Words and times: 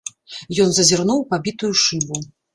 Ён 0.63 0.69
зазірнуў 0.77 1.21
у 1.25 1.27
пабітую 1.35 1.71
шыбу. 1.85 2.21